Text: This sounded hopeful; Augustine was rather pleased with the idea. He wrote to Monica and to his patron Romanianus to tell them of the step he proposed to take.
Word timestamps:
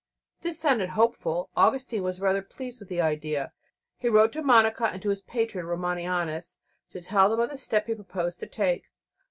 This 0.41 0.57
sounded 0.57 0.89
hopeful; 0.97 1.51
Augustine 1.55 2.01
was 2.01 2.19
rather 2.19 2.41
pleased 2.41 2.79
with 2.79 2.89
the 2.89 2.99
idea. 3.01 3.51
He 3.99 4.09
wrote 4.09 4.31
to 4.31 4.41
Monica 4.41 4.87
and 4.87 4.99
to 5.03 5.09
his 5.09 5.21
patron 5.21 5.67
Romanianus 5.67 6.57
to 6.89 7.01
tell 7.01 7.29
them 7.29 7.39
of 7.39 7.51
the 7.51 7.55
step 7.57 7.85
he 7.85 7.93
proposed 7.93 8.39
to 8.39 8.47
take. 8.47 8.85